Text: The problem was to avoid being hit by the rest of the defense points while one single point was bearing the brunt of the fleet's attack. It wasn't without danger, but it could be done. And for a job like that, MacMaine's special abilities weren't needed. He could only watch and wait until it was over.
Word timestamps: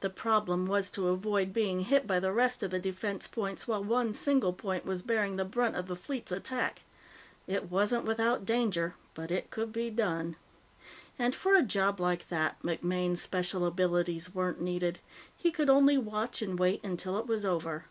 The 0.00 0.10
problem 0.10 0.66
was 0.66 0.90
to 0.90 1.08
avoid 1.08 1.54
being 1.54 1.80
hit 1.84 2.06
by 2.06 2.20
the 2.20 2.30
rest 2.30 2.62
of 2.62 2.70
the 2.70 2.78
defense 2.78 3.26
points 3.26 3.66
while 3.66 3.82
one 3.82 4.12
single 4.12 4.52
point 4.52 4.84
was 4.84 5.00
bearing 5.00 5.36
the 5.36 5.46
brunt 5.46 5.76
of 5.76 5.86
the 5.86 5.96
fleet's 5.96 6.30
attack. 6.30 6.82
It 7.46 7.70
wasn't 7.70 8.04
without 8.04 8.44
danger, 8.44 8.96
but 9.14 9.30
it 9.30 9.48
could 9.50 9.72
be 9.72 9.88
done. 9.88 10.36
And 11.18 11.34
for 11.34 11.56
a 11.56 11.62
job 11.62 12.00
like 12.00 12.28
that, 12.28 12.60
MacMaine's 12.62 13.22
special 13.22 13.64
abilities 13.64 14.34
weren't 14.34 14.60
needed. 14.60 14.98
He 15.34 15.50
could 15.50 15.70
only 15.70 15.96
watch 15.96 16.42
and 16.42 16.58
wait 16.58 16.84
until 16.84 17.18
it 17.18 17.26
was 17.26 17.46
over. 17.46 17.86